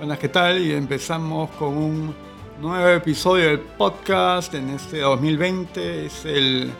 Buenas, 0.00 0.18
¿qué 0.18 0.30
tal? 0.30 0.58
Y 0.58 0.72
empezamos 0.72 1.50
con 1.58 1.76
un 1.76 2.14
nuevo 2.58 2.88
episodio 2.88 3.48
del 3.48 3.60
podcast 3.60 4.54
en 4.54 4.70
este 4.70 5.00
2020. 5.00 6.06
Es 6.06 6.24
el 6.24 6.72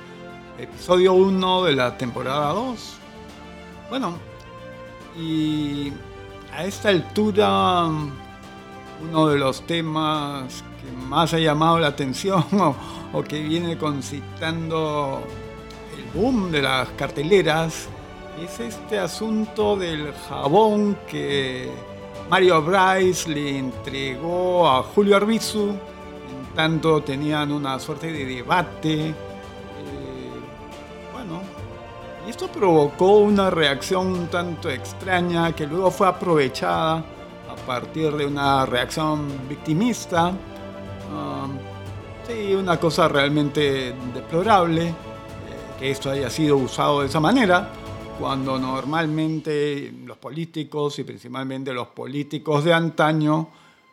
episodio 0.59 1.13
1 1.13 1.65
de 1.65 1.73
la 1.75 1.99
temporada 1.99 2.55
2. 2.55 2.95
Bueno, 3.91 4.15
y 5.19 5.93
a 6.51 6.65
esta 6.65 6.89
altura 6.89 7.89
uno 9.03 9.29
de 9.29 9.39
los 9.39 9.67
temas 9.67 10.65
que 10.81 10.91
más 10.91 11.35
ha 11.35 11.39
llamado 11.39 11.79
la 11.79 11.89
atención 11.89 12.43
o, 13.13 13.23
que 13.23 13.43
viene 13.43 13.77
concitando 13.77 15.23
el 15.95 16.19
boom 16.19 16.51
de 16.51 16.63
las 16.63 16.89
carteleras 16.97 17.87
es 18.43 18.61
este 18.61 18.99
asunto 18.99 19.77
del 19.77 20.11
jabón 20.27 20.97
que 21.07 21.71
Mario 22.31 22.63
Bryce 22.63 23.29
le 23.29 23.59
entregó 23.59 24.69
a 24.69 24.85
Julio 24.85 25.17
Arbizu. 25.17 25.71
En 25.71 26.55
tanto 26.55 27.03
tenían 27.03 27.51
una 27.51 27.77
suerte 27.81 28.13
de 28.13 28.25
debate. 28.25 29.09
Eh, 29.09 29.15
bueno, 31.13 31.43
y 32.25 32.31
esto 32.31 32.47
provocó 32.47 33.19
una 33.19 33.51
reacción 33.51 34.07
un 34.07 34.29
tanto 34.29 34.71
extraña 34.71 35.53
que 35.57 35.67
luego 35.67 35.91
fue 35.91 36.07
aprovechada 36.07 36.99
a 37.51 37.57
partir 37.67 38.13
de 38.13 38.27
una 38.27 38.65
reacción 38.65 39.27
victimista. 39.49 40.29
Um, 40.29 41.59
sí, 42.29 42.55
una 42.55 42.79
cosa 42.79 43.09
realmente 43.09 43.93
deplorable 44.15 44.87
eh, 44.87 44.95
que 45.81 45.91
esto 45.91 46.11
haya 46.11 46.31
sido 46.31 46.59
usado 46.59 47.01
de 47.01 47.09
esa 47.09 47.19
manera 47.19 47.71
cuando 48.21 48.59
normalmente 48.59 49.91
los 50.05 50.19
políticos 50.19 50.99
y 50.99 51.05
principalmente 51.05 51.73
los 51.73 51.89
políticos 51.89 52.63
de 52.65 52.75
antaño 52.75 53.49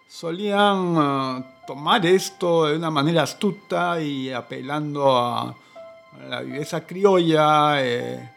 solían 0.05 0.95
eh, 0.97 1.45
tomar 1.65 2.05
esto 2.05 2.65
de 2.65 2.75
una 2.75 2.91
manera 2.91 3.23
astuta 3.23 4.01
y 4.01 4.29
apelando 4.29 5.17
a, 5.17 5.55
la 6.27 6.41
viveza 6.41 6.85
criolla 6.85 7.81
eh, 7.81 8.29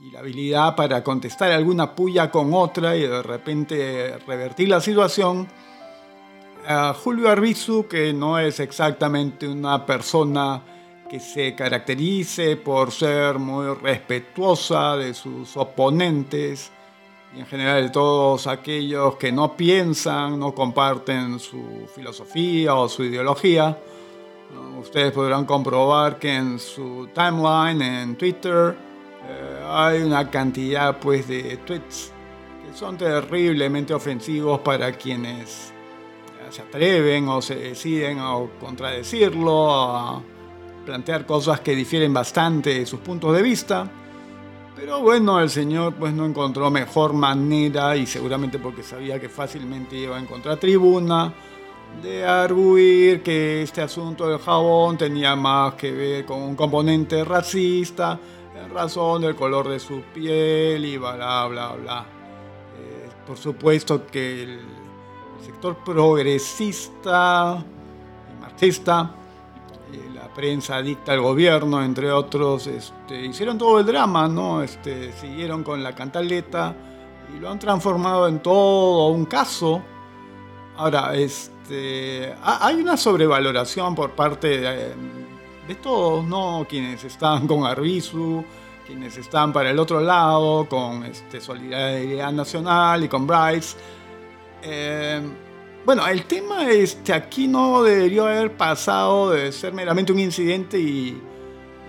y 0.00 0.10
la 0.10 0.18
habilidad 0.18 0.76
para 0.76 1.02
contestar 1.02 1.50
alguna 1.50 1.94
puya 1.94 2.30
con 2.30 2.52
otra 2.52 2.94
y 2.94 3.06
de 3.06 3.22
repente 3.22 4.18
revertir 4.26 4.68
la 4.68 4.80
situación. 4.80 5.48
Julio 7.02 7.28
Arbizu, 7.28 7.88
que 7.88 8.12
no 8.12 8.38
es 8.38 8.60
exactamente 8.60 9.48
una 9.48 9.84
persona 9.84 10.62
que 11.12 11.20
se 11.20 11.54
caracterice 11.54 12.56
por 12.56 12.90
ser 12.90 13.38
muy 13.38 13.74
respetuosa 13.74 14.96
de 14.96 15.12
sus 15.12 15.54
oponentes 15.58 16.72
y 17.36 17.40
en 17.40 17.44
general 17.44 17.82
de 17.82 17.90
todos 17.90 18.46
aquellos 18.46 19.16
que 19.16 19.30
no 19.30 19.54
piensan, 19.54 20.40
no 20.40 20.54
comparten 20.54 21.38
su 21.38 21.86
filosofía 21.94 22.76
o 22.76 22.88
su 22.88 23.04
ideología. 23.04 23.78
Ustedes 24.80 25.12
podrán 25.12 25.44
comprobar 25.44 26.18
que 26.18 26.34
en 26.34 26.58
su 26.58 27.10
timeline 27.14 27.82
en 27.82 28.16
Twitter 28.16 28.74
eh, 29.28 29.64
hay 29.68 30.00
una 30.00 30.30
cantidad 30.30 30.98
pues, 30.98 31.28
de 31.28 31.58
tweets 31.58 32.10
que 32.64 32.74
son 32.74 32.96
terriblemente 32.96 33.92
ofensivos 33.92 34.60
para 34.60 34.90
quienes 34.92 35.74
se 36.48 36.62
atreven 36.62 37.28
o 37.28 37.42
se 37.42 37.56
deciden 37.56 38.18
a 38.18 38.34
contradecirlo, 38.58 39.74
a 39.74 40.22
plantear 40.84 41.26
cosas 41.26 41.60
que 41.60 41.74
difieren 41.74 42.12
bastante 42.12 42.74
de 42.78 42.86
sus 42.86 43.00
puntos 43.00 43.34
de 43.34 43.42
vista. 43.42 43.90
Pero 44.76 45.00
bueno, 45.00 45.38
el 45.40 45.50
señor 45.50 45.94
pues 45.94 46.12
no 46.12 46.26
encontró 46.26 46.70
mejor 46.70 47.12
manera 47.12 47.96
y 47.96 48.06
seguramente 48.06 48.58
porque 48.58 48.82
sabía 48.82 49.20
que 49.20 49.28
fácilmente 49.28 49.96
iba 49.96 50.16
a 50.16 50.20
encontrar 50.20 50.56
tribuna 50.56 51.32
de 52.00 52.24
arguir 52.24 53.22
que 53.22 53.62
este 53.62 53.82
asunto 53.82 54.26
del 54.26 54.38
jabón 54.38 54.96
tenía 54.96 55.36
más 55.36 55.74
que 55.74 55.92
ver 55.92 56.24
con 56.24 56.40
un 56.40 56.56
componente 56.56 57.22
racista 57.22 58.18
en 58.56 58.70
razón 58.70 59.22
del 59.22 59.36
color 59.36 59.68
de 59.68 59.78
su 59.78 60.00
piel 60.14 60.84
y 60.84 60.96
bla 60.96 61.46
bla 61.46 61.72
bla. 61.72 62.06
Eh, 62.78 63.10
por 63.26 63.36
supuesto 63.36 64.06
que 64.06 64.42
el 64.44 64.60
sector 65.44 65.76
progresista 65.84 67.62
y 68.32 68.40
marxista 68.40 69.21
prensa 70.34 70.76
adicta 70.76 71.12
al 71.12 71.20
gobierno, 71.20 71.82
entre 71.82 72.10
otros, 72.10 72.66
este, 72.66 73.26
hicieron 73.26 73.58
todo 73.58 73.80
el 73.80 73.86
drama, 73.86 74.28
¿no? 74.28 74.62
Este, 74.62 75.12
siguieron 75.12 75.62
con 75.62 75.82
la 75.82 75.94
cantaleta 75.94 76.74
y 77.34 77.40
lo 77.40 77.50
han 77.50 77.58
transformado 77.58 78.28
en 78.28 78.40
todo 78.40 79.08
un 79.08 79.26
caso. 79.26 79.82
Ahora, 80.76 81.14
este, 81.14 82.34
hay 82.42 82.76
una 82.76 82.96
sobrevaloración 82.96 83.94
por 83.94 84.12
parte 84.12 84.60
de, 84.60 84.94
todos, 85.82 86.24
¿no? 86.24 86.66
Quienes 86.68 87.02
están 87.04 87.46
con 87.46 87.64
Arbizu, 87.64 88.44
quienes 88.86 89.16
están 89.16 89.54
para 89.54 89.70
el 89.70 89.78
otro 89.78 90.00
lado, 90.00 90.68
con 90.68 91.04
este, 91.04 91.40
Solidaridad 91.40 92.30
Nacional 92.30 93.04
y 93.04 93.08
con 93.08 93.26
Bryce. 93.26 93.76
Eh, 94.62 95.22
bueno, 95.84 96.06
el 96.06 96.24
tema 96.24 96.70
este, 96.70 97.12
aquí 97.12 97.48
no 97.48 97.82
debería 97.82 98.22
haber 98.22 98.56
pasado 98.56 99.30
de 99.30 99.50
ser 99.50 99.72
meramente 99.72 100.12
un 100.12 100.20
incidente 100.20 100.78
y, 100.78 101.20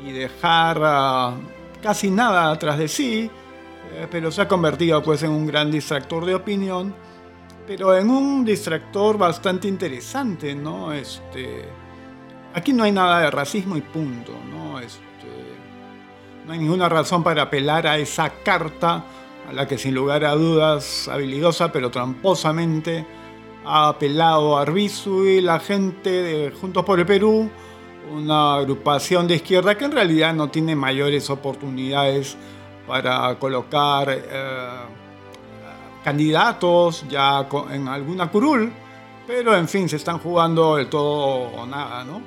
dejar 0.04 0.82
ah, 0.84 1.34
casi 1.82 2.12
nada 2.12 2.52
atrás 2.52 2.78
de 2.78 2.90
sí, 2.90 3.32
eh, 3.94 4.08
pero 4.12 4.32
se 4.32 4.42
ha 4.42 4.48
convertido 4.50 5.02
pues, 5.02 5.24
en 5.24 5.32
un 5.32 5.48
gran 5.48 5.72
distractor 5.72 6.26
de 6.26 6.36
opinión, 6.36 6.94
pero 7.66 7.96
en 7.96 8.10
un 8.10 8.44
distractor 8.44 9.18
bastante 9.18 9.70
interesante, 9.70 10.54
¿no? 10.56 10.92
Este, 10.92 11.64
aquí 12.54 12.74
no 12.74 12.84
hay 12.84 12.92
nada 12.92 13.22
de 13.22 13.32
racismo 13.32 13.78
y 13.78 13.82
punto, 13.82 14.34
¿no? 14.52 14.80
Este, 14.80 15.04
no 16.46 16.52
hay 16.52 16.60
ninguna 16.60 16.90
razón 16.90 17.24
para 17.24 17.44
apelar 17.44 17.88
a 17.88 17.98
esa 17.98 18.30
carta 18.44 19.06
a 19.48 19.54
la 19.54 19.68
que 19.68 19.78
sin 19.78 19.96
lugar 19.96 20.26
a 20.26 20.34
dudas, 20.34 21.08
habilidosa 21.08 21.72
pero 21.72 21.92
tramposamente, 21.92 23.06
ha 23.66 23.90
apelado 23.90 24.58
a 24.58 24.66
y 24.66 25.42
la 25.42 25.60
gente 25.60 26.10
de 26.10 26.52
Juntos 26.52 26.84
por 26.84 27.00
el 27.00 27.06
Perú, 27.06 27.50
una 28.12 28.56
agrupación 28.56 29.28
de 29.28 29.36
izquierda 29.36 29.78
que 29.78 29.86
en 29.86 29.92
realidad 29.92 30.34
no 30.34 30.50
tiene 30.50 30.76
mayores 30.76 31.30
oportunidades 31.30 32.36
para 32.88 33.38
colocar 33.40 34.10
eh, 34.10 34.22
candidatos 36.04 37.06
ya 37.10 37.48
en 37.72 37.88
alguna 37.88 38.30
curul, 38.30 38.72
pero 39.26 39.56
en 39.56 39.68
fin, 39.68 39.88
se 39.88 39.96
están 39.96 40.20
jugando 40.20 40.78
el 40.78 40.90
todo 40.90 41.50
o 41.56 41.66
nada, 41.66 42.04
¿no? 42.04 42.22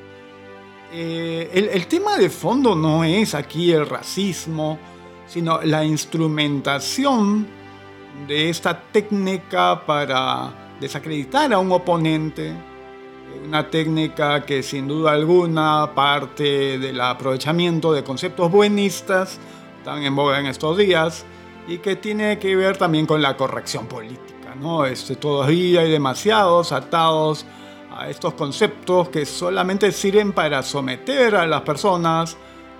Eh, 0.92 1.50
el, 1.52 1.68
el 1.68 1.86
tema 1.88 2.16
de 2.16 2.30
fondo 2.30 2.74
no 2.74 3.04
es 3.04 3.34
aquí 3.34 3.72
el 3.72 3.86
racismo, 3.86 4.78
sino 5.26 5.60
la 5.62 5.84
instrumentación 5.84 7.46
de 8.26 8.48
esta 8.48 8.80
técnica 8.80 9.84
para 9.84 10.65
desacreditar 10.80 11.52
a 11.52 11.58
un 11.58 11.72
oponente, 11.72 12.54
una 13.44 13.70
técnica 13.70 14.44
que 14.44 14.62
sin 14.62 14.88
duda 14.88 15.12
alguna 15.12 15.92
parte 15.94 16.78
del 16.78 17.00
aprovechamiento 17.00 17.92
de 17.92 18.04
conceptos 18.04 18.50
buenistas, 18.50 19.38
tan 19.84 20.02
en 20.02 20.14
boga 20.14 20.40
en 20.40 20.46
estos 20.46 20.76
días, 20.76 21.24
y 21.68 21.78
que 21.78 21.96
tiene 21.96 22.38
que 22.38 22.54
ver 22.54 22.76
también 22.76 23.06
con 23.06 23.20
la 23.22 23.36
corrección 23.36 23.86
política. 23.86 24.54
¿no? 24.60 24.84
Este, 24.84 25.16
todavía 25.16 25.80
hay 25.80 25.90
demasiados 25.90 26.72
atados 26.72 27.46
a 27.96 28.08
estos 28.08 28.34
conceptos 28.34 29.08
que 29.08 29.24
solamente 29.24 29.90
sirven 29.92 30.32
para 30.32 30.62
someter 30.62 31.34
a 31.34 31.46
las 31.46 31.62
personas 31.62 32.36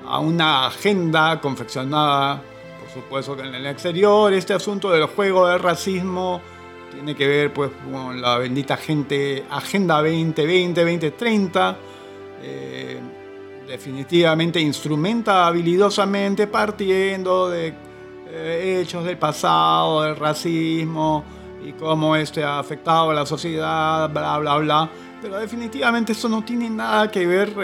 a 0.07 0.19
una 0.21 0.67
agenda 0.67 1.41
confeccionada, 1.41 2.43
por 2.81 2.91
supuesto 2.91 3.37
que 3.37 3.43
en 3.43 3.55
el 3.55 3.67
exterior, 3.67 4.33
este 4.33 4.55
asunto 4.55 4.91
del 4.91 5.07
juego 5.07 5.49
del 5.49 5.59
racismo 5.59 6.41
tiene 6.91 7.15
que 7.15 7.27
ver 7.27 7.53
pues 7.53 7.71
con 7.91 8.21
la 8.21 8.39
bendita 8.39 8.77
gente 8.77 9.45
Agenda 9.51 9.97
2020, 10.03 10.81
2030. 10.81 11.77
Eh, 12.43 13.01
definitivamente 13.67 14.61
instrumenta 14.61 15.47
habilidosamente 15.47 16.47
partiendo 16.47 17.51
de 17.51 17.75
eh, 18.29 18.81
hechos 18.81 19.05
del 19.05 19.19
pasado, 19.19 20.03
del 20.03 20.17
racismo 20.17 21.25
y 21.65 21.73
cómo 21.73 22.15
este 22.15 22.45
ha 22.45 22.59
afectado 22.59 23.11
a 23.11 23.15
la 23.15 23.27
sociedad, 23.27 24.09
bla, 24.11 24.39
bla, 24.39 24.57
bla. 24.59 24.91
Pero 25.21 25.39
definitivamente 25.39 26.13
eso 26.13 26.29
no 26.29 26.45
tiene 26.45 26.71
nada 26.71 27.11
que 27.11 27.27
ver 27.27 27.55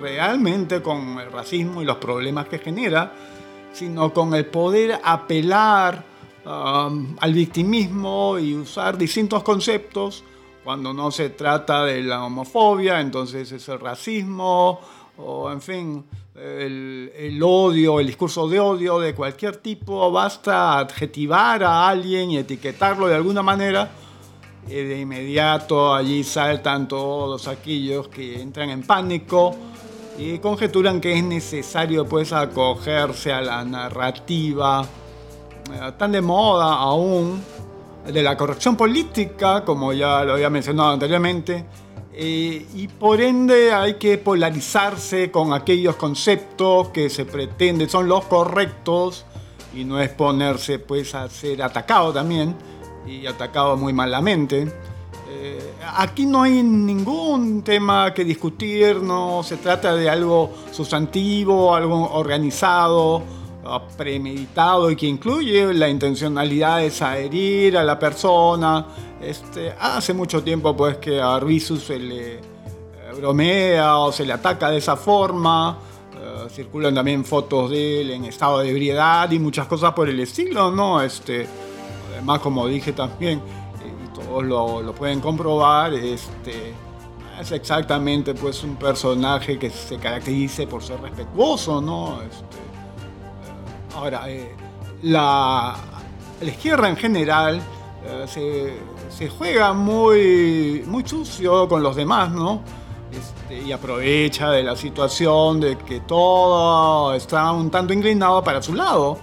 realmente 0.00 0.80
con 0.80 1.18
el 1.18 1.30
racismo 1.30 1.82
y 1.82 1.84
los 1.84 1.96
problemas 1.96 2.46
que 2.48 2.58
genera, 2.58 3.12
sino 3.72 4.12
con 4.12 4.34
el 4.34 4.46
poder 4.46 5.00
apelar 5.02 6.09
Al 6.44 7.32
victimismo 7.34 8.38
y 8.38 8.54
usar 8.54 8.96
distintos 8.96 9.42
conceptos 9.42 10.24
cuando 10.64 10.92
no 10.92 11.10
se 11.10 11.30
trata 11.30 11.84
de 11.84 12.02
la 12.02 12.24
homofobia, 12.24 13.00
entonces 13.00 13.50
es 13.52 13.68
el 13.68 13.80
racismo 13.80 14.80
o 15.16 15.50
en 15.50 15.60
fin, 15.60 16.04
el, 16.34 17.12
el, 17.14 17.42
odio, 17.42 18.00
el 18.00 18.06
discurso 18.06 18.48
de 18.48 18.58
odio 18.58 18.98
de 18.98 19.14
cualquier 19.14 19.56
tipo, 19.56 20.10
basta 20.10 20.78
adjetivar 20.78 21.62
a 21.62 21.88
alguien 21.88 22.30
y 22.30 22.38
etiquetarlo 22.38 23.06
de 23.06 23.16
alguna 23.16 23.42
manera 23.42 23.90
y 24.66 24.74
de 24.74 25.00
inmediato 25.00 25.94
allí 25.94 26.22
saltan 26.22 26.86
todos 26.86 27.48
aquellos 27.48 28.08
que 28.08 28.40
entran 28.40 28.70
en 28.70 28.82
pánico 28.82 29.54
y 30.18 30.38
conjeturan 30.38 31.00
que 31.00 31.14
es 31.18 31.24
necesario 31.24 32.06
pues 32.06 32.32
acogerse 32.32 33.32
a 33.32 33.40
la 33.40 33.64
narrativa 33.64 34.86
tan 35.96 36.12
de 36.12 36.20
moda 36.20 36.74
aún 36.74 37.42
de 38.06 38.22
la 38.22 38.36
corrección 38.36 38.76
política, 38.76 39.64
como 39.64 39.92
ya 39.92 40.24
lo 40.24 40.34
había 40.34 40.50
mencionado 40.50 40.90
anteriormente, 40.90 41.64
eh, 42.12 42.66
y 42.74 42.88
por 42.88 43.20
ende 43.20 43.72
hay 43.72 43.94
que 43.94 44.18
polarizarse 44.18 45.30
con 45.30 45.52
aquellos 45.52 45.96
conceptos 45.96 46.88
que 46.88 47.08
se 47.08 47.24
pretende 47.24 47.88
son 47.88 48.08
los 48.08 48.24
correctos 48.24 49.24
y 49.74 49.84
no 49.84 50.00
exponerse 50.00 50.80
pues 50.80 51.14
a 51.14 51.28
ser 51.28 51.62
atacado 51.62 52.12
también 52.12 52.56
y 53.06 53.26
atacado 53.26 53.76
muy 53.76 53.92
malamente. 53.92 54.72
Eh, 55.30 55.72
aquí 55.96 56.26
no 56.26 56.42
hay 56.42 56.62
ningún 56.62 57.62
tema 57.62 58.12
que 58.12 58.24
discutir, 58.24 58.96
no 58.96 59.42
se 59.44 59.56
trata 59.58 59.94
de 59.94 60.10
algo 60.10 60.52
sustantivo, 60.72 61.74
algo 61.74 62.10
organizado, 62.12 63.22
premeditado 63.96 64.90
y 64.90 64.96
que 64.96 65.06
incluye 65.06 65.72
la 65.74 65.88
intencionalidad 65.88 66.78
de 66.78 67.24
herir 67.24 67.76
a 67.76 67.84
la 67.84 67.98
persona. 67.98 68.86
Este, 69.20 69.74
hace 69.78 70.14
mucho 70.14 70.42
tiempo 70.42 70.76
pues 70.76 70.96
que 70.96 71.20
a 71.20 71.38
Rizu 71.38 71.76
se 71.76 71.98
le 71.98 72.34
eh, 72.34 72.40
bromea 73.16 73.98
o 73.98 74.12
se 74.12 74.24
le 74.24 74.32
ataca 74.32 74.70
de 74.70 74.78
esa 74.78 74.96
forma. 74.96 75.78
Eh, 76.14 76.48
circulan 76.50 76.94
también 76.94 77.24
fotos 77.24 77.70
de 77.70 78.00
él 78.00 78.10
en 78.10 78.24
estado 78.24 78.60
de 78.60 78.70
ebriedad 78.70 79.30
y 79.30 79.38
muchas 79.38 79.66
cosas 79.66 79.92
por 79.92 80.08
el 80.08 80.18
estilo, 80.20 80.70
¿no? 80.70 81.02
Este, 81.02 81.46
además, 82.12 82.40
como 82.40 82.66
dije 82.66 82.92
también, 82.92 83.38
eh, 83.38 84.08
todos 84.14 84.42
lo, 84.42 84.80
lo, 84.80 84.94
pueden 84.94 85.20
comprobar, 85.20 85.92
este, 85.94 86.72
es 87.38 87.52
exactamente 87.52 88.34
pues 88.34 88.62
un 88.64 88.76
personaje 88.76 89.58
que 89.58 89.70
se 89.70 89.98
caracterice 89.98 90.66
por 90.66 90.82
ser 90.82 91.00
respetuoso, 91.00 91.80
¿no? 91.80 92.20
Este, 92.22 92.69
Ahora, 93.94 94.28
eh, 94.28 94.54
la, 95.02 95.76
izquierda 96.42 96.88
en 96.88 96.96
general 96.96 97.60
eh, 98.04 98.78
se, 99.08 99.28
juega 99.28 99.72
muy, 99.72 100.84
muy 100.86 101.06
sucio 101.06 101.68
con 101.68 101.82
los 101.82 101.96
demás, 101.96 102.30
¿no? 102.30 102.62
Este, 103.12 103.62
y 103.62 103.72
aprovecha 103.72 104.50
de 104.50 104.62
la 104.62 104.76
situación 104.76 105.60
de 105.60 105.76
que 105.76 106.00
todo 106.00 107.12
está 107.14 107.50
un 107.52 107.70
tanto 107.70 107.92
inclinado 107.92 108.42
para 108.44 108.62
su 108.62 108.74
lado. 108.74 109.18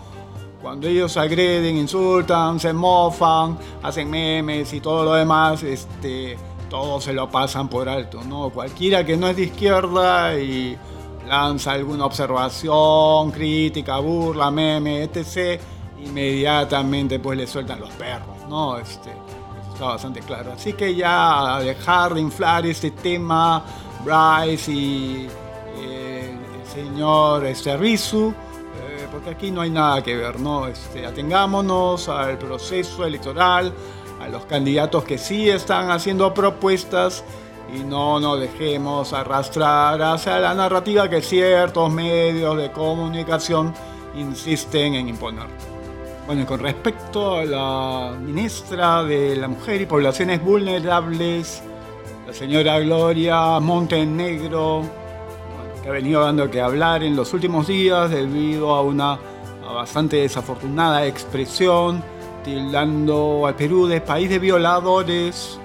Cuando 0.61 0.87
ellos 0.87 1.15
agreden, 1.15 1.77
insultan, 1.77 2.59
se 2.59 2.73
mofan, 2.73 3.57
hacen 3.81 4.09
memes 4.09 4.73
y 4.73 4.81
todo 4.81 5.05
lo 5.05 5.13
demás, 5.13 5.63
este, 5.63 6.37
todo 6.69 6.99
se 6.99 7.13
lo 7.13 7.29
pasan 7.29 7.69
por 7.69 7.87
alto, 7.87 8.21
¿no? 8.23 8.49
Cualquiera 8.49 9.05
que 9.05 9.15
no 9.15 9.29
es 9.29 9.37
de 9.37 9.43
izquierda 9.43 10.37
y 10.37 10.77
lanza 11.27 11.73
alguna 11.73 12.05
observación, 12.05 13.31
crítica, 13.31 13.99
burla, 13.99 14.49
meme, 14.49 15.03
etc., 15.03 15.59
inmediatamente 16.03 17.19
pues 17.19 17.37
le 17.37 17.47
sueltan 17.47 17.79
los 17.79 17.89
perros, 17.91 18.37
¿no? 18.47 18.77
Este, 18.77 19.11
eso 19.11 19.73
está 19.73 19.85
bastante 19.85 20.21
claro. 20.21 20.53
Así 20.53 20.73
que 20.73 20.95
ya 20.95 21.59
dejar 21.59 22.13
de 22.13 22.21
inflar 22.21 22.65
este 22.65 22.91
tema, 22.91 23.63
Bryce 24.03 24.71
y 24.71 25.27
eh, 25.77 26.37
el 26.61 26.67
señor 26.67 27.45
este, 27.45 27.75
Rizu, 27.75 28.29
eh, 28.29 29.07
porque 29.11 29.31
aquí 29.31 29.51
no 29.51 29.61
hay 29.61 29.69
nada 29.69 30.01
que 30.03 30.15
ver, 30.15 30.39
¿no? 30.39 30.67
Este, 30.67 31.05
atengámonos 31.05 32.07
al 32.09 32.37
proceso 32.37 33.05
electoral, 33.05 33.73
a 34.21 34.27
los 34.29 34.45
candidatos 34.45 35.03
que 35.03 35.17
sí 35.17 35.49
están 35.49 35.91
haciendo 35.91 36.33
propuestas 36.33 37.23
y 37.73 37.79
no 37.79 38.19
nos 38.19 38.39
dejemos 38.39 39.13
arrastrar 39.13 40.01
hacia 40.01 40.39
la 40.39 40.53
narrativa 40.53 41.09
que 41.09 41.21
ciertos 41.21 41.91
medios 41.91 42.57
de 42.57 42.71
comunicación 42.71 43.73
insisten 44.15 44.95
en 44.95 45.09
imponer. 45.09 45.47
Bueno, 46.25 46.45
con 46.45 46.59
respecto 46.59 47.37
a 47.37 47.45
la 47.45 48.15
ministra 48.19 49.03
de 49.03 49.35
la 49.35 49.47
Mujer 49.47 49.81
y 49.81 49.85
Poblaciones 49.85 50.43
Vulnerables, 50.43 51.63
la 52.25 52.33
señora 52.33 52.79
Gloria 52.79 53.59
Montenegro, 53.59 54.83
que 55.81 55.89
ha 55.89 55.91
venido 55.91 56.21
dando 56.21 56.49
que 56.51 56.59
hablar 56.61 57.03
en 57.03 57.15
los 57.15 57.33
últimos 57.33 57.67
días 57.67 58.09
debido 58.11 58.75
a 58.75 58.81
una 58.81 59.17
bastante 59.73 60.17
desafortunada 60.17 61.05
expresión, 61.05 62.03
tildando 62.43 63.45
al 63.45 63.55
Perú 63.55 63.87
de 63.87 64.01
país 64.01 64.29
de 64.29 64.39
violadores, 64.39 65.59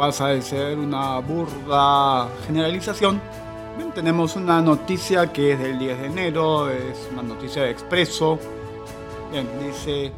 pasa 0.00 0.28
de 0.28 0.40
ser 0.40 0.78
una 0.78 1.18
burda 1.18 2.26
generalización. 2.46 3.20
tenemos 3.94 4.34
una 4.34 4.62
noticia 4.62 5.30
que 5.30 5.52
es 5.52 5.58
del 5.58 5.78
10 5.78 6.00
de 6.00 6.06
enero, 6.06 6.70
es 6.70 7.06
una 7.12 7.20
noticia 7.22 7.64
de 7.64 7.70
Expreso. 7.70 8.38
Bien, 9.30 9.46
dice, 9.62 10.10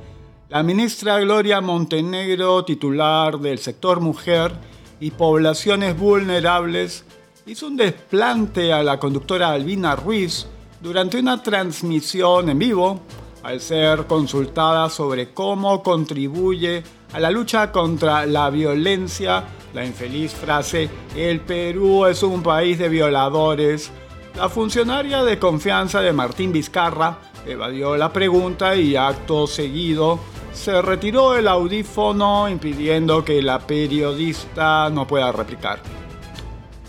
la 0.51 0.63
ministra 0.63 1.19
Gloria 1.19 1.61
Montenegro, 1.61 2.65
titular 2.65 3.41
del 3.41 3.59
sector 3.59 3.99
mujer 3.99 4.53
y 5.01 5.11
poblaciones 5.11 5.99
vulnerables, 5.99 7.05
hizo 7.47 7.67
un 7.67 7.77
desplante 7.77 8.73
a 8.73 8.85
la 8.85 9.01
conductora 9.01 9.51
Albina 9.51 9.97
Ruiz 9.97 10.47
durante 10.81 11.19
una 11.19 11.43
transmisión 11.43 12.49
en 12.51 12.59
vivo 12.61 13.01
al 13.43 13.61
ser 13.61 14.07
consultada 14.07 14.89
sobre 14.89 15.35
cómo 15.35 15.83
contribuye 15.83 16.85
a 17.13 17.19
la 17.19 17.33
lucha 17.33 17.73
contra 17.73 18.25
la 18.27 18.49
violencia 18.49 19.45
la 19.73 19.85
infeliz 19.85 20.33
frase 20.33 20.89
El 21.17 21.41
Perú 21.41 22.07
es 22.07 22.23
un 22.23 22.43
país 22.43 22.79
de 22.79 22.89
violadores. 22.89 23.91
La 24.37 24.49
funcionaria 24.49 25.23
de 25.25 25.39
confianza 25.39 26.01
de 26.01 26.13
Martín 26.13 26.53
Vizcarra 26.53 27.19
evadió 27.47 27.97
la 27.97 28.13
pregunta 28.13 28.75
y 28.77 28.97
acto 28.97 29.47
seguido 29.47 30.19
se 30.53 30.83
retiró 30.83 31.35
el 31.35 31.49
audífono 31.49 32.49
impidiendo 32.49 33.25
que 33.25 33.41
la 33.41 33.59
periodista 33.59 34.91
no 34.91 35.07
pueda 35.07 35.33
replicar. 35.33 35.81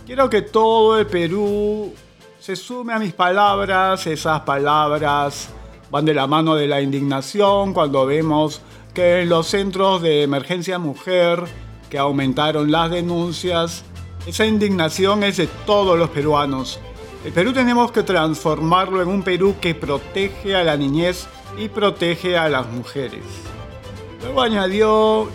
Quiero 0.06 0.30
que 0.30 0.42
todo 0.42 1.00
el 1.00 1.08
Perú 1.08 1.94
se 2.40 2.58
sume 2.58 2.94
a 2.94 3.00
mis 3.00 3.14
palabras, 3.14 4.06
esas 4.06 4.42
palabras 4.42 5.50
van 5.90 6.04
de 6.06 6.14
la 6.14 6.28
mano 6.28 6.56
de 6.56 6.68
la 6.68 6.82
indignación 6.82 7.74
cuando 7.74 8.06
vemos 8.06 8.62
que 8.94 9.22
en 9.22 9.30
los 9.30 9.48
centros 9.48 10.02
de 10.02 10.24
emergencia 10.24 10.78
mujer 10.78 11.46
que 11.94 12.00
aumentaron 12.00 12.72
las 12.72 12.90
denuncias. 12.90 13.86
Esa 14.26 14.48
indignación 14.48 15.22
es 15.22 15.38
de 15.38 15.46
todos 15.46 15.96
los 15.96 16.10
peruanos. 16.10 16.80
El 17.24 17.32
Perú 17.32 17.54
tenemos 17.54 17.92
que 17.92 18.02
transformarlo 18.02 19.00
en 19.04 19.10
un 19.10 19.22
Perú 19.22 19.58
que 19.62 19.76
protege 19.76 20.56
a 20.56 20.64
la 20.64 20.76
niñez 20.76 21.28
y 21.56 21.70
protege 21.70 22.36
a 22.36 22.50
las 22.50 22.68
mujeres. 22.68 23.24
Luego 24.24 24.42
añadió, 24.42 25.30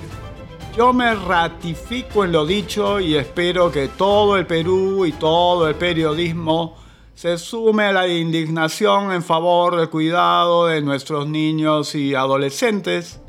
yo 0.76 0.92
me 0.92 1.14
ratifico 1.14 2.24
en 2.24 2.32
lo 2.32 2.44
dicho 2.44 2.98
y 2.98 3.14
espero 3.14 3.70
que 3.70 3.86
todo 3.86 4.36
el 4.36 4.44
Perú 4.44 5.06
y 5.06 5.12
todo 5.12 5.68
el 5.68 5.76
periodismo 5.76 6.74
se 7.14 7.38
sume 7.38 7.84
a 7.84 7.92
la 7.92 8.08
indignación 8.08 9.12
en 9.12 9.22
favor 9.22 9.76
del 9.76 9.90
cuidado 9.90 10.66
de 10.66 10.82
nuestros 10.82 11.28
niños 11.28 11.94
y 11.94 12.16
adolescentes 12.16 13.20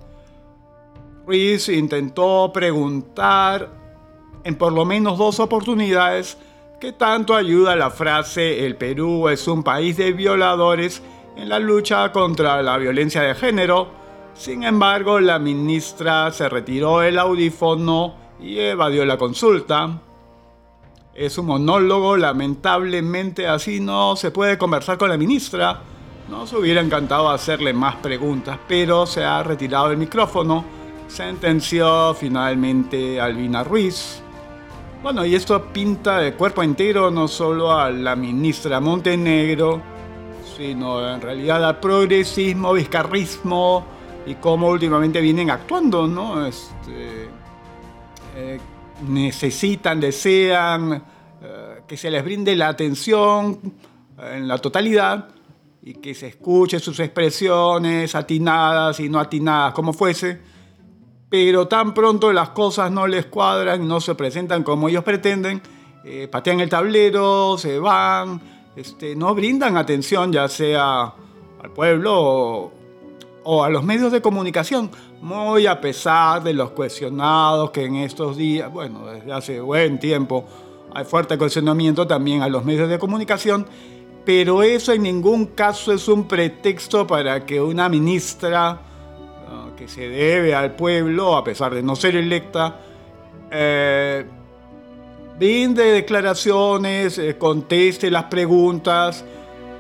Ruiz 1.30 1.70
intentó 1.70 2.50
preguntar 2.52 3.70
en 4.44 4.56
por 4.56 4.74
lo 4.74 4.84
menos 4.84 5.16
dos 5.20 5.40
oportunidades 5.40 6.40
qué 6.80 6.92
tanto 6.92 7.36
ayuda 7.36 7.76
la 7.76 7.92
frase 7.92 8.66
el 8.66 8.76
Perú 8.76 9.30
es 9.30 9.48
un 9.48 9.62
país 9.62 9.96
de 9.96 10.12
violadores 10.12 11.04
en 11.38 11.48
la 11.50 11.60
lucha 11.60 12.12
contra 12.12 12.64
la 12.64 12.80
violencia 12.80 13.22
de 13.22 13.36
género. 13.36 13.90
Sin 14.34 14.64
embargo, 14.64 15.20
la 15.20 15.38
ministra 15.38 16.32
se 16.32 16.50
retiró 16.50 17.04
el 17.04 17.20
audífono 17.20 18.16
y 18.42 18.58
evadió 18.58 19.06
la 19.06 19.20
consulta. 19.20 20.02
Es 21.14 21.38
un 21.38 21.46
monólogo, 21.46 22.18
lamentablemente 22.18 23.48
así 23.48 23.80
no 23.80 24.16
se 24.16 24.32
puede 24.32 24.58
conversar 24.58 24.98
con 24.98 25.10
la 25.10 25.18
ministra. 25.18 25.80
Nos 26.28 26.52
hubiera 26.54 26.82
encantado 26.82 27.30
hacerle 27.30 27.72
más 27.72 27.98
preguntas, 27.98 28.58
pero 28.68 29.06
se 29.06 29.24
ha 29.24 29.44
retirado 29.44 29.92
el 29.92 29.98
micrófono 29.98 30.79
sentenció 31.10 32.14
finalmente 32.14 33.20
Albina 33.20 33.64
Ruiz. 33.64 34.22
Bueno, 35.02 35.26
y 35.26 35.36
esto 35.36 35.62
pinta 35.74 36.20
de 36.20 36.34
cuerpo 36.34 36.62
entero 36.62 37.10
no 37.10 37.28
solo 37.28 37.72
a 37.72 37.90
la 37.90 38.16
ministra 38.16 38.80
Montenegro, 38.80 39.82
sino 40.56 41.14
en 41.14 41.20
realidad 41.20 41.64
al 41.66 41.80
progresismo, 41.80 42.74
vizcarrismo 42.74 43.86
y 44.26 44.36
cómo 44.36 44.68
últimamente 44.68 45.20
vienen 45.20 45.50
actuando, 45.50 46.08
¿no? 46.08 46.46
Este, 46.46 47.30
eh, 48.36 48.60
necesitan, 49.08 50.00
desean 50.00 50.94
eh, 51.42 51.82
que 51.88 51.98
se 51.98 52.12
les 52.12 52.24
brinde 52.24 52.56
la 52.56 52.68
atención 52.68 53.60
en 54.22 54.48
la 54.48 54.58
totalidad 54.58 55.30
y 55.82 55.94
que 55.96 56.14
se 56.14 56.28
escuche 56.28 56.78
sus 56.80 57.00
expresiones 57.00 58.14
atinadas 58.14 59.00
y 59.00 59.10
no 59.10 59.20
atinadas, 59.20 59.74
como 59.74 59.94
fuese 59.94 60.59
pero 61.30 61.68
tan 61.68 61.94
pronto 61.94 62.34
las 62.34 62.50
cosas 62.50 62.92
no 62.92 63.08
les 63.08 63.28
cuadran, 63.28 63.88
no 63.88 64.02
se 64.02 64.16
presentan 64.16 64.64
como 64.64 64.90
ellos 64.90 65.04
pretenden, 65.04 65.62
eh, 66.04 66.28
patean 66.30 66.60
el 66.60 66.70
tablero, 66.70 67.58
se 67.58 67.78
van, 67.78 68.42
este, 68.76 69.16
no 69.16 69.36
brindan 69.36 69.78
atención 69.78 70.32
ya 70.32 70.48
sea 70.48 71.14
al 71.62 71.72
pueblo 71.72 72.72
o, 73.44 73.64
a 73.64 73.70
los 73.70 73.84
medios 73.84 74.12
de 74.12 74.22
comunicación, 74.22 74.90
muy 75.22 75.68
a 75.68 75.80
pesar 75.80 76.44
de 76.44 76.54
los 76.54 76.72
cuestionados 76.72 77.72
que 77.72 77.86
en 77.86 77.98
estos 77.98 78.38
días, 78.38 78.72
bueno, 78.72 79.06
desde 79.08 79.32
hace 79.32 79.62
buen 79.62 80.00
tiempo, 80.00 80.46
hay 80.94 81.06
fuerte 81.06 81.38
cuestionamiento 81.38 82.08
también 82.08 82.42
a 82.42 82.50
los 82.50 82.66
medios 82.66 82.90
de 82.90 82.98
comunicación, 82.98 83.68
pero 84.26 84.64
eso 84.64 84.94
en 84.94 85.04
ningún 85.04 85.48
caso 85.48 85.94
es 85.94 86.08
un 86.08 86.28
pretexto 86.28 87.06
para 87.06 87.46
que 87.46 87.62
una 87.62 87.90
ministra 87.90 88.89
que 89.80 89.88
se 89.88 90.10
debe 90.10 90.54
al 90.54 90.76
pueblo, 90.76 91.38
a 91.38 91.44
pesar 91.46 91.74
de 91.74 91.82
no 91.82 91.96
ser 91.96 92.18
electa, 92.18 92.82
eh, 93.50 94.26
brinde 95.38 95.86
declaraciones, 95.94 97.18
eh, 97.18 97.38
conteste 97.38 98.12
las 98.12 98.26
preguntas 98.26 99.24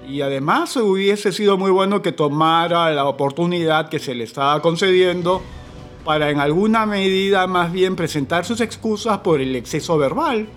y 0.07 0.21
además 0.21 0.77
hubiese 0.77 1.33
sido 1.33 1.57
muy 1.57 1.69
bueno 1.69 2.01
que 2.01 2.13
tomara 2.13 2.89
la 2.91 3.07
oportunidad 3.07 3.89
que 3.89 3.99
se 3.99 4.15
le 4.15 4.23
estaba 4.23 4.61
concediendo 4.61 5.41
para 6.05 6.29
en 6.29 6.39
alguna 6.39 6.85
medida 6.85 7.45
más 7.47 7.69
bien 7.69 7.97
presentar 7.97 8.45
sus 8.45 8.61
excusas 8.61 9.17
por 9.17 9.41
el 9.41 9.53
exceso 9.53 9.97
verbal. 9.97 10.47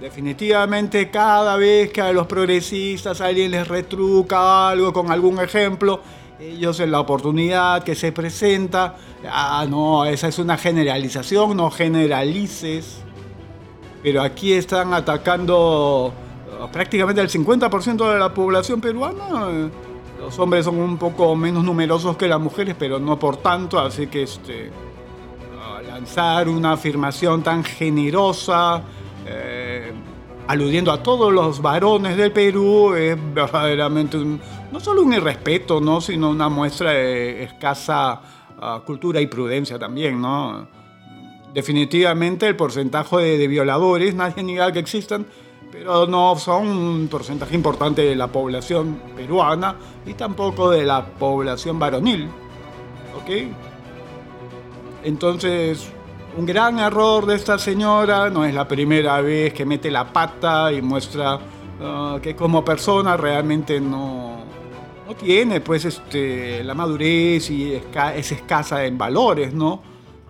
Definitivamente 0.00 1.10
cada 1.10 1.58
vez 1.58 1.92
que 1.92 2.00
a 2.00 2.10
los 2.10 2.26
progresistas 2.26 3.20
alguien 3.20 3.50
les 3.50 3.68
retruca 3.68 4.70
algo 4.70 4.94
con 4.94 5.12
algún 5.12 5.40
ejemplo, 5.40 6.00
ellos 6.42 6.80
en 6.80 6.90
la 6.90 7.00
oportunidad 7.00 7.84
que 7.84 7.94
se 7.94 8.12
presenta, 8.12 8.96
ah, 9.30 9.64
no, 9.68 10.04
esa 10.04 10.28
es 10.28 10.38
una 10.38 10.58
generalización, 10.58 11.56
no 11.56 11.70
generalices. 11.70 13.02
Pero 14.02 14.22
aquí 14.22 14.52
están 14.52 14.92
atacando 14.92 16.12
ah, 16.60 16.68
prácticamente 16.72 17.20
el 17.20 17.28
50% 17.28 18.12
de 18.12 18.18
la 18.18 18.34
población 18.34 18.80
peruana. 18.80 19.70
Los 20.18 20.38
hombres 20.38 20.64
son 20.64 20.78
un 20.78 20.98
poco 20.98 21.34
menos 21.36 21.64
numerosos 21.64 22.16
que 22.16 22.26
las 22.26 22.40
mujeres, 22.40 22.74
pero 22.78 22.98
no 22.98 23.18
por 23.18 23.36
tanto, 23.36 23.78
así 23.78 24.08
que 24.08 24.24
este, 24.24 24.70
ah, 25.60 25.80
lanzar 25.82 26.48
una 26.48 26.72
afirmación 26.72 27.42
tan 27.42 27.62
generosa, 27.62 28.82
eh, 29.26 29.92
aludiendo 30.48 30.90
a 30.90 31.02
todos 31.02 31.32
los 31.32 31.62
varones 31.62 32.16
del 32.16 32.32
Perú, 32.32 32.94
es 32.94 33.16
verdaderamente 33.32 34.16
un, 34.16 34.40
no 34.72 34.80
solo 34.80 35.02
un 35.02 35.12
irrespeto, 35.12 35.80
¿no? 35.80 36.00
sino 36.00 36.30
una 36.30 36.48
muestra 36.48 36.92
de 36.92 37.44
escasa 37.44 38.20
ah, 38.58 38.82
cultura 38.84 39.20
y 39.20 39.26
prudencia 39.26 39.78
también. 39.78 40.20
¿no? 40.20 40.66
Definitivamente 41.52 42.48
el 42.48 42.56
porcentaje 42.56 43.16
de, 43.18 43.46
violadores, 43.46 44.14
nadie 44.14 44.42
niega 44.42 44.72
que 44.72 44.78
existan, 44.78 45.26
pero 45.70 46.06
no 46.06 46.36
son 46.36 46.68
un 46.68 47.08
porcentaje 47.08 47.54
importante 47.54 48.02
de 48.02 48.16
la 48.16 48.28
población 48.28 49.00
peruana 49.14 49.76
y 50.06 50.14
tampoco 50.14 50.70
de 50.70 50.84
la 50.84 51.04
población 51.04 51.78
varonil. 51.78 52.28
¿Ok? 53.14 53.30
Entonces, 55.04 55.86
un 56.38 56.46
gran 56.46 56.78
error 56.78 57.26
de 57.26 57.34
esta 57.34 57.58
señora, 57.58 58.30
no 58.30 58.46
es 58.46 58.54
la 58.54 58.66
primera 58.66 59.20
vez 59.20 59.52
que 59.52 59.66
mete 59.66 59.90
la 59.90 60.10
pata 60.10 60.72
y 60.72 60.80
muestra 60.80 61.38
ah, 61.82 62.18
que 62.22 62.34
como 62.34 62.64
persona 62.64 63.18
realmente 63.18 63.78
no, 63.78 64.31
no 65.06 65.14
tiene 65.14 65.60
pues 65.60 65.84
este, 65.84 66.62
la 66.64 66.74
madurez 66.74 67.50
y 67.50 67.74
es 67.74 68.32
escasa 68.32 68.84
en 68.84 68.96
valores, 68.96 69.52
¿no? 69.52 69.82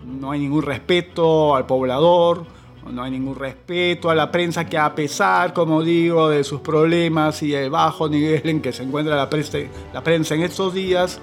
No 0.05 0.31
hay 0.33 0.41
ningún 0.41 0.63
respeto 0.63 1.55
al 1.55 1.67
poblador, 1.67 2.45
no 2.91 3.03
hay 3.03 3.11
ningún 3.11 3.37
respeto 3.37 4.11
a 4.11 4.15
la 4.15 4.31
prensa 4.31 4.65
que 4.67 4.77
a 4.77 4.95
pesar, 4.95 5.53
como 5.53 5.83
digo, 5.83 6.29
de 6.29 6.43
sus 6.43 6.61
problemas 6.61 7.43
y 7.43 7.55
el 7.55 7.71
bajo 7.71 8.09
nivel 8.09 8.49
en 8.49 8.61
que 8.61 8.73
se 8.73 8.83
encuentra 8.83 9.15
la 9.15 9.31
prensa, 9.31 9.59
la 9.93 10.03
prensa 10.03 10.35
en 10.35 10.43
estos 10.43 10.75
días, 10.75 11.21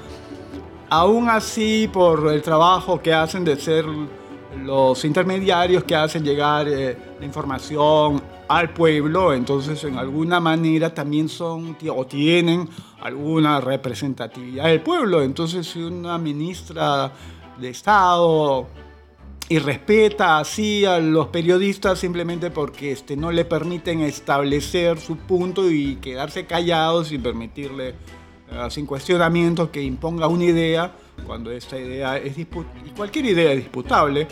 aún 0.90 1.30
así 1.30 1.90
por 1.92 2.32
el 2.32 2.42
trabajo 2.42 3.02
que 3.02 3.14
hacen 3.14 3.44
de 3.44 3.58
ser 3.58 3.86
los 4.64 5.06
intermediarios 5.06 5.84
que 5.84 5.96
hacen 5.96 6.24
llegar 6.24 6.68
eh, 6.68 6.98
la 7.20 7.26
información 7.26 8.22
al 8.48 8.72
pueblo, 8.72 9.34
entonces 9.34 9.84
en 9.84 9.98
alguna 9.98 10.40
manera 10.40 10.92
también 10.94 11.30
son 11.30 11.78
o 11.96 12.06
tienen 12.06 12.68
alguna 13.02 13.62
representatividad 13.62 14.66
del 14.66 14.82
pueblo. 14.82 15.22
Entonces 15.22 15.68
si 15.68 15.82
una 15.82 16.18
ministra 16.18 17.12
de 17.58 17.70
Estado 17.70 18.68
y 19.48 19.58
respeta 19.58 20.40
así 20.40 20.86
a 20.86 21.00
los 21.00 21.28
periodistas 21.28 21.98
simplemente 21.98 22.52
porque 22.52 22.92
este, 22.92 23.18
no 23.18 23.32
le 23.32 23.46
permiten 23.46 24.02
establecer 24.02 25.00
su 25.00 25.18
punto 25.18 25.70
y 25.70 25.96
quedarse 25.96 26.46
callados 26.46 27.08
sin 27.08 27.24
permitirle, 27.24 27.90
eh, 27.90 28.68
sin 28.70 28.86
cuestionamientos, 28.86 29.70
que 29.70 29.82
imponga 29.82 30.28
una 30.28 30.46
idea, 30.46 30.94
cuando 31.26 31.52
esta 31.52 31.78
idea 31.78 32.18
es 32.18 32.38
y 32.38 32.46
cualquier 32.96 33.26
idea 33.26 33.52
es 33.52 33.58
disputable, 33.58 34.28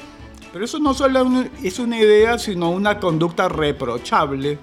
pero 0.54 0.66
eso 0.66 0.80
no 0.80 0.94
solo 0.94 1.26
es 1.64 1.80
una 1.80 2.00
idea, 2.00 2.38
sino 2.38 2.70
una 2.70 3.00
conducta 3.00 3.50
reprochable. 3.50 4.58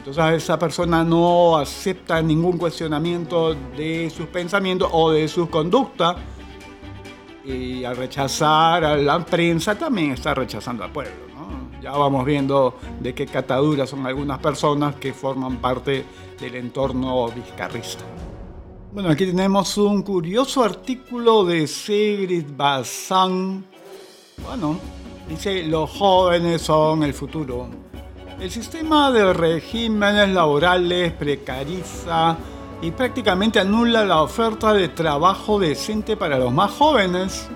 Entonces 0.00 0.42
esa 0.42 0.58
persona 0.58 1.04
no 1.04 1.58
acepta 1.58 2.22
ningún 2.22 2.56
cuestionamiento 2.56 3.54
de 3.76 4.10
sus 4.10 4.26
pensamientos 4.26 4.88
o 4.92 5.10
de 5.10 5.28
su 5.28 5.48
conducta. 5.50 6.16
Y 7.44 7.84
al 7.84 7.96
rechazar 7.96 8.84
a 8.84 8.96
la 8.96 9.24
prensa 9.24 9.74
también 9.74 10.12
está 10.12 10.34
rechazando 10.34 10.84
al 10.84 10.90
pueblo. 10.90 11.30
Ya 11.82 11.92
vamos 11.92 12.26
viendo 12.26 12.74
de 13.00 13.14
qué 13.14 13.26
cataduras 13.26 13.88
son 13.88 14.06
algunas 14.06 14.38
personas 14.38 14.96
que 14.96 15.14
forman 15.14 15.56
parte 15.56 16.04
del 16.38 16.54
entorno 16.56 17.28
vizcarrista. 17.28 18.04
Bueno, 18.92 19.08
aquí 19.08 19.24
tenemos 19.24 19.78
un 19.78 20.02
curioso 20.02 20.62
artículo 20.62 21.44
de 21.44 21.66
Sigrid 21.66 22.44
Bazán. 22.54 23.64
Bueno, 24.44 24.78
Dice, 25.30 25.62
los 25.62 25.88
jóvenes 25.90 26.60
son 26.62 27.04
el 27.04 27.14
futuro. 27.14 27.68
El 28.40 28.50
sistema 28.50 29.10
de 29.10 29.34
regímenes 29.34 30.30
laborales 30.30 31.12
precariza 31.12 32.38
y 32.80 32.90
prácticamente 32.90 33.60
anula 33.60 34.02
la 34.06 34.22
oferta 34.22 34.72
de 34.72 34.88
trabajo 34.88 35.58
decente 35.58 36.16
para 36.16 36.38
los 36.38 36.50
más 36.50 36.70
jóvenes. 36.70 37.46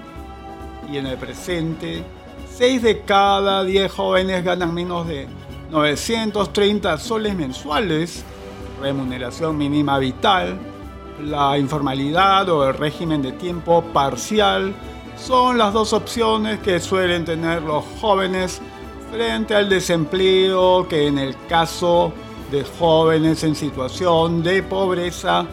Y 0.93 0.99
en 0.99 1.07
el 1.07 1.17
presente, 1.17 2.05
6 2.55 2.83
de 2.83 3.01
cada 3.01 3.65
10 3.65 3.91
jóvenes 3.91 4.45
ganan 4.45 4.75
menos 4.75 5.09
de 5.09 5.27
930 5.71 6.99
soles 6.99 7.35
mensuales, 7.35 8.23
remuneración 8.79 9.57
mínima 9.57 9.99
vital, 9.99 10.59
la 11.19 11.57
informalidad 11.57 12.47
o 12.51 12.69
el 12.69 12.75
régimen 12.75 13.23
de 13.23 13.33
tiempo 13.33 13.83
parcial 13.95 14.75
son 15.17 15.57
las 15.57 15.73
dos 15.73 15.95
opciones 15.95 16.59
que 16.59 16.79
suelen 16.79 17.25
tener 17.25 17.63
los 17.63 17.87
jóvenes 18.03 18.61
frente 19.15 19.55
al 19.55 19.69
desempleo 19.69 20.89
que 20.89 21.07
en 21.07 21.19
el 21.19 21.37
caso 21.47 22.13
de 22.51 22.65
jóvenes 22.65 23.45
en 23.45 23.55
situación 23.55 24.43
de 24.43 24.61
pobreza 24.65 25.47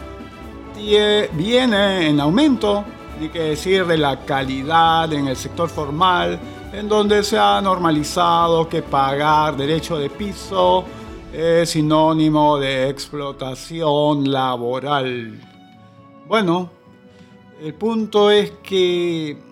viene 1.32 2.08
en 2.08 2.18
aumento, 2.18 2.84
ni 3.20 3.28
que 3.28 3.38
decir 3.38 3.86
de 3.86 3.98
la 3.98 4.24
calidad 4.24 5.12
en 5.12 5.28
el 5.28 5.36
sector 5.36 5.68
formal, 5.68 6.40
en 6.72 6.88
donde 6.88 7.22
se 7.22 7.38
ha 7.38 7.60
normalizado 7.60 8.68
que 8.68 8.82
pagar 8.82 9.56
derecho 9.56 9.96
de 9.96 10.10
piso 10.10 10.84
es 11.32 11.70
sinónimo 11.70 12.58
de 12.58 12.88
explotación 12.88 14.28
laboral. 14.28 15.40
Bueno, 16.26 16.68
el 17.62 17.74
punto 17.74 18.28
es 18.28 18.50
que 18.64 19.51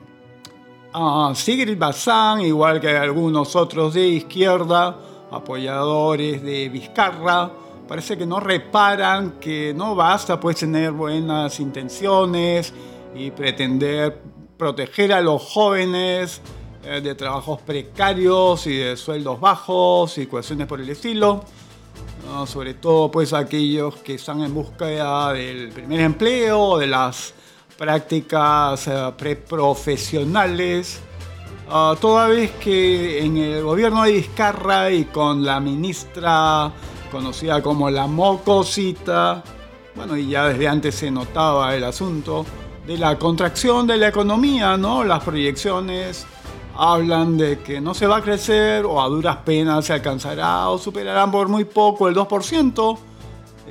Sigrid 1.34 1.78
Bazán, 1.78 2.40
igual 2.40 2.80
que 2.80 2.96
algunos 2.96 3.54
otros 3.54 3.94
de 3.94 4.06
izquierda, 4.08 4.96
apoyadores 5.30 6.42
de 6.42 6.68
Vizcarra, 6.68 7.50
parece 7.86 8.18
que 8.18 8.26
no 8.26 8.40
reparan 8.40 9.38
que 9.40 9.72
no 9.74 9.94
basta 9.94 10.40
pues 10.40 10.56
tener 10.56 10.90
buenas 10.90 11.60
intenciones 11.60 12.72
y 13.14 13.30
pretender 13.30 14.20
proteger 14.56 15.12
a 15.12 15.20
los 15.20 15.42
jóvenes 15.42 16.40
eh, 16.84 17.00
de 17.00 17.14
trabajos 17.14 17.60
precarios 17.62 18.66
y 18.66 18.76
de 18.76 18.96
sueldos 18.96 19.40
bajos 19.40 20.18
y 20.18 20.26
cuestiones 20.26 20.66
por 20.66 20.80
el 20.80 20.90
estilo. 20.90 21.44
sobre 22.46 22.74
todo 22.74 23.10
pues 23.10 23.32
aquellos 23.32 23.96
que 23.96 24.14
están 24.14 24.42
en 24.42 24.54
búsqueda 24.54 25.32
del 25.32 25.70
primer 25.70 26.00
empleo, 26.00 26.78
de 26.78 26.86
las 26.86 27.34
prácticas 27.80 28.86
eh, 28.88 29.12
preprofesionales, 29.16 31.00
uh, 31.66 31.96
toda 31.96 32.28
vez 32.28 32.50
que 32.60 33.24
en 33.24 33.38
el 33.38 33.62
gobierno 33.62 34.02
de 34.02 34.12
Vizcarra 34.12 34.90
y 34.90 35.06
con 35.06 35.42
la 35.46 35.60
ministra 35.60 36.70
conocida 37.10 37.62
como 37.62 37.88
la 37.88 38.06
Mocosita, 38.06 39.42
bueno, 39.94 40.14
y 40.14 40.28
ya 40.28 40.48
desde 40.48 40.68
antes 40.68 40.94
se 40.94 41.10
notaba 41.10 41.74
el 41.74 41.84
asunto, 41.84 42.44
de 42.86 42.98
la 42.98 43.18
contracción 43.18 43.86
de 43.86 43.96
la 43.96 44.08
economía, 44.08 44.76
¿no? 44.76 45.02
Las 45.02 45.24
proyecciones 45.24 46.26
hablan 46.76 47.38
de 47.38 47.60
que 47.60 47.80
no 47.80 47.94
se 47.94 48.06
va 48.06 48.18
a 48.18 48.22
crecer 48.22 48.84
o 48.84 49.00
a 49.00 49.08
duras 49.08 49.36
penas 49.38 49.86
se 49.86 49.94
alcanzará 49.94 50.68
o 50.68 50.76
superarán 50.76 51.30
por 51.30 51.48
muy 51.48 51.64
poco 51.64 52.08
el 52.08 52.14
2%. 52.14 52.98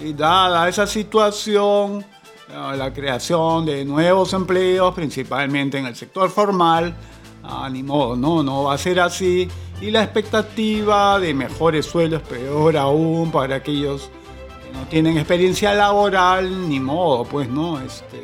Y 0.02 0.14
dada 0.14 0.68
esa 0.68 0.88
situación, 0.88 2.04
la 2.50 2.92
creación 2.94 3.66
de 3.66 3.86
nuevos 3.86 4.34
empleos, 4.34 4.94
principalmente 4.94 5.78
en 5.78 5.86
el 5.86 5.96
sector 5.96 6.30
formal, 6.30 6.96
ah, 7.44 7.70
ni 7.72 7.84
modo, 7.84 8.16
no, 8.16 8.42
no 8.44 8.64
va 8.64 8.74
a 8.74 8.78
ser 8.78 9.00
así. 9.00 9.48
Y 9.82 9.92
la 9.92 10.04
expectativa 10.04 11.20
de 11.20 11.34
mejores 11.34 11.86
sueldos, 11.86 12.22
peor 12.24 12.76
aún 12.76 13.32
para 13.32 13.58
aquellos 13.58 14.10
que 14.64 14.72
no 14.74 14.86
tienen 14.88 15.18
experiencia 15.18 15.74
laboral, 15.74 16.68
ni 16.68 16.80
modo, 16.80 17.24
pues 17.24 17.48
no. 17.48 17.80
Este, 17.80 18.24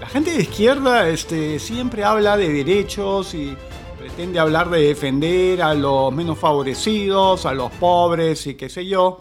la 0.00 0.08
gente 0.08 0.32
de 0.32 0.42
izquierda 0.42 1.08
este, 1.08 1.58
siempre 1.58 2.04
habla 2.04 2.36
de 2.36 2.52
derechos 2.52 3.32
y 3.34 3.56
pretende 3.98 4.38
hablar 4.38 4.70
de 4.70 4.80
defender 4.80 5.62
a 5.62 5.72
los 5.72 6.12
menos 6.12 6.38
favorecidos, 6.38 7.46
a 7.46 7.54
los 7.54 7.70
pobres 7.72 8.46
y 8.46 8.54
qué 8.54 8.68
sé 8.68 8.86
yo 8.86 9.20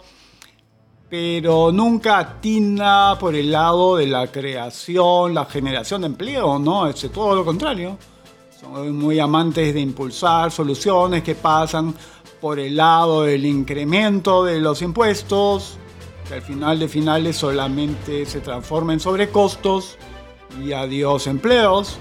pero 1.09 1.71
nunca 1.71 2.17
atina 2.17 3.15
por 3.19 3.35
el 3.35 3.51
lado 3.51 3.97
de 3.97 4.07
la 4.07 4.27
creación, 4.27 5.33
la 5.33 5.45
generación 5.45 6.01
de 6.01 6.07
empleo, 6.07 6.57
¿no? 6.57 6.87
Es 6.87 7.09
todo 7.11 7.35
lo 7.35 7.45
contrario. 7.45 7.97
Son 8.59 8.95
muy 8.95 9.19
amantes 9.19 9.73
de 9.73 9.79
impulsar 9.79 10.51
soluciones 10.51 11.21
que 11.23 11.35
pasan 11.35 11.93
por 12.41 12.59
el 12.59 12.75
lado 12.75 13.23
del 13.23 13.45
incremento 13.45 14.43
de 14.43 14.59
los 14.59 14.81
impuestos, 14.81 15.77
que 16.27 16.35
al 16.35 16.41
final 16.41 16.79
de 16.79 16.87
finales 16.87 17.37
solamente 17.37 18.25
se 18.25 18.39
transforman 18.39 18.95
en 18.95 18.99
sobrecostos 18.99 19.97
y 20.63 20.73
adiós 20.73 21.27
empleos. 21.27 21.97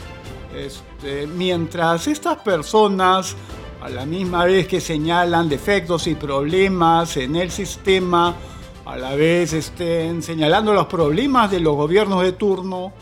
Este, 0.56 1.26
mientras 1.26 2.06
estas 2.06 2.38
personas, 2.38 3.36
a 3.82 3.88
la 3.90 4.06
misma 4.06 4.44
vez 4.44 4.66
que 4.66 4.80
señalan 4.80 5.48
defectos 5.48 6.06
y 6.06 6.14
problemas 6.14 7.16
en 7.16 7.36
el 7.36 7.50
sistema, 7.50 8.34
a 8.84 8.96
la 8.96 9.14
vez 9.14 9.52
estén 9.52 10.22
señalando 10.22 10.74
los 10.74 10.86
problemas 10.86 11.50
de 11.50 11.60
los 11.60 11.74
gobiernos 11.74 12.22
de 12.22 12.32
turno, 12.32 12.92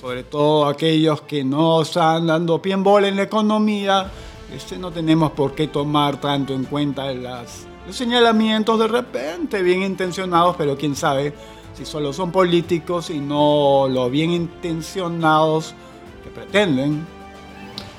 sobre 0.00 0.22
todo 0.22 0.66
aquellos 0.66 1.22
que 1.22 1.44
no 1.44 1.82
están 1.82 2.26
dando 2.26 2.60
pie 2.60 2.74
en 2.74 2.82
bola 2.82 3.08
en 3.08 3.16
la 3.16 3.22
economía, 3.22 4.10
este, 4.54 4.78
no 4.78 4.90
tenemos 4.90 5.32
por 5.32 5.54
qué 5.54 5.68
tomar 5.68 6.20
tanto 6.20 6.54
en 6.54 6.64
cuenta 6.64 7.12
los 7.12 7.66
señalamientos 7.96 8.78
de 8.78 8.88
repente 8.88 9.62
bien 9.62 9.82
intencionados, 9.82 10.56
pero 10.56 10.76
quién 10.76 10.94
sabe 10.94 11.32
si 11.72 11.86
solo 11.86 12.12
son 12.12 12.30
políticos 12.30 13.10
y 13.10 13.18
no 13.18 13.86
los 13.88 14.10
bien 14.10 14.32
intencionados 14.32 15.74
que 16.22 16.30
pretenden. 16.30 17.06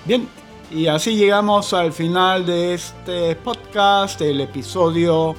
Bien, 0.05 0.27
y 0.69 0.87
así 0.87 1.15
llegamos 1.15 1.73
al 1.73 1.91
final 1.91 2.45
de 2.45 2.75
este 2.75 3.35
podcast, 3.35 4.21
el 4.21 4.41
episodio 4.41 5.35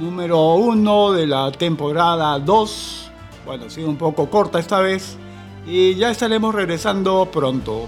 número 0.00 0.54
uno 0.54 1.12
de 1.12 1.26
la 1.26 1.50
temporada 1.52 2.38
2. 2.38 3.10
Bueno, 3.44 3.66
ha 3.66 3.70
sido 3.70 3.88
un 3.88 3.96
poco 3.96 4.28
corta 4.30 4.58
esta 4.58 4.80
vez. 4.80 5.16
Y 5.66 5.94
ya 5.94 6.10
estaremos 6.10 6.54
regresando 6.54 7.28
pronto. 7.30 7.86